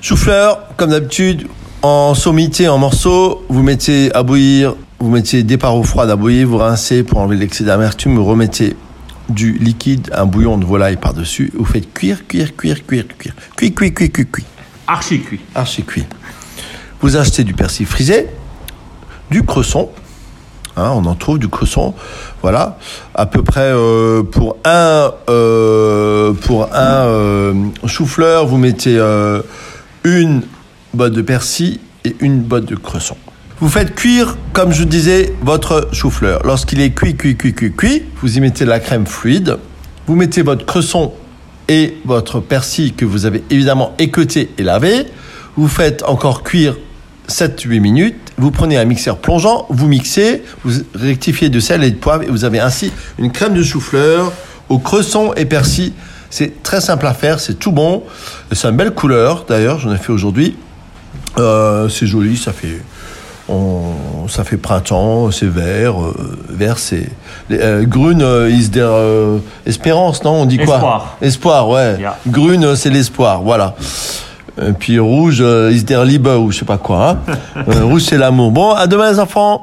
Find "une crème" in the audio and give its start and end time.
53.18-53.54